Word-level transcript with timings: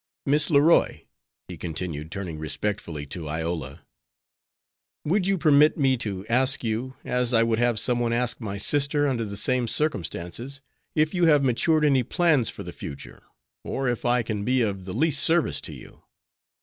Miss 0.25 0.49
Leroy," 0.49 1.01
he 1.47 1.57
continued, 1.57 2.09
turning 2.11 2.39
respectfully 2.39 3.05
to 3.05 3.27
Iola, 3.29 3.85
"would 5.05 5.27
you 5.27 5.37
permit 5.37 5.77
me 5.77 5.95
to 5.97 6.25
ask 6.27 6.63
you, 6.63 6.95
as 7.05 7.35
I 7.35 7.43
would 7.43 7.59
have 7.59 7.77
someone 7.79 8.11
ask 8.11 8.41
my 8.41 8.57
sister 8.57 9.07
under 9.07 9.25
the 9.25 9.37
same 9.37 9.67
circumstances, 9.67 10.59
if 10.95 11.13
you 11.13 11.25
have 11.25 11.43
matured 11.43 11.85
any 11.85 12.01
plans 12.01 12.49
for 12.49 12.63
the 12.63 12.73
future, 12.73 13.21
or 13.63 13.87
if 13.87 14.03
I 14.03 14.23
can 14.23 14.43
be 14.43 14.61
of 14.63 14.85
the 14.85 14.93
least 14.95 15.21
service 15.21 15.61
to 15.61 15.73
you? 15.75 16.01